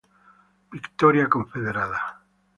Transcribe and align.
Victoria 0.71 1.29
Confederada. 1.29 2.01